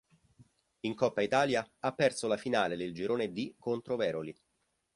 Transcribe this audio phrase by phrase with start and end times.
[0.79, 4.35] In Coppa Italia, ha perso la finale del girone D contro Veroli.